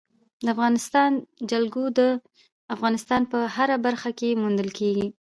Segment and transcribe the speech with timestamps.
[0.43, 1.11] د افغانستان
[1.51, 1.99] جلکو د
[2.75, 5.07] افغانستان په هره برخه کې موندل کېږي.